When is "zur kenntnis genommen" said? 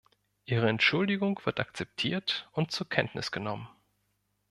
2.71-3.69